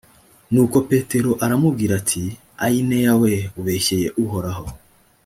[0.53, 2.23] nuko petero aramubwira ati
[2.65, 4.65] ayineya we, ubeshye uhoraho.